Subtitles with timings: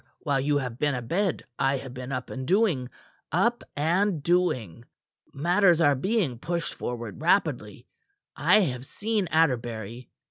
[0.21, 2.89] While you have been abed, I have been up and doing;
[3.31, 4.83] up and doing.
[5.31, 7.85] Matters are being pushed forward rapidly.
[8.35, 10.09] I have seen Atterbury.